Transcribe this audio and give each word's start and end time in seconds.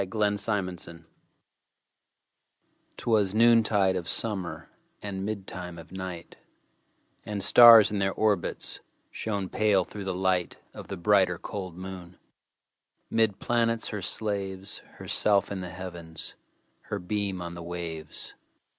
1827 0.01 0.95
Evening 0.95 1.05
Star 1.05 1.11
'Twas 2.97 3.35
noontide 3.35 3.95
of 3.95 4.07
summer, 4.09 4.67
And 4.99 5.21
midtime 5.29 5.79
of 5.79 5.91
night, 5.91 6.37
And 7.23 7.43
stars, 7.43 7.91
in 7.91 7.99
their 7.99 8.11
orbits, 8.11 8.79
Shone 9.11 9.47
pale, 9.47 9.85
through 9.85 10.05
the 10.05 10.15
light 10.15 10.55
Of 10.73 10.87
the 10.87 10.97
brighter, 10.97 11.37
cold 11.37 11.77
moon. 11.77 12.17
'Mid 13.11 13.37
planets 13.37 13.89
her 13.89 14.01
slaves, 14.01 14.79
Herself 14.95 15.51
in 15.51 15.61
the 15.61 15.69
Heavens, 15.69 16.33
Her 16.85 16.97
beam 16.97 17.39
on 17.39 17.53
the 17.53 17.61
waves. 17.61 18.33